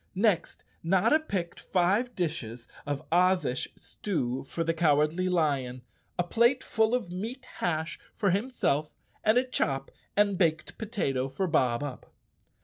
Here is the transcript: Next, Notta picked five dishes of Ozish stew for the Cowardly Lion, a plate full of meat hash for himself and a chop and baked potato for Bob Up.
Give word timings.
Next, 0.15 0.63
Notta 0.81 1.19
picked 1.19 1.59
five 1.59 2.15
dishes 2.15 2.67
of 2.87 3.07
Ozish 3.11 3.67
stew 3.75 4.43
for 4.45 4.63
the 4.63 4.73
Cowardly 4.73 5.29
Lion, 5.29 5.83
a 6.17 6.23
plate 6.23 6.63
full 6.63 6.95
of 6.95 7.11
meat 7.11 7.45
hash 7.57 7.99
for 8.15 8.31
himself 8.31 8.95
and 9.23 9.37
a 9.37 9.43
chop 9.43 9.91
and 10.17 10.39
baked 10.39 10.79
potato 10.79 11.29
for 11.29 11.45
Bob 11.45 11.83
Up. 11.83 12.11